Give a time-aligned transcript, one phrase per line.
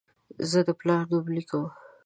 [0.49, 1.65] زه د پلار نوم لیکم.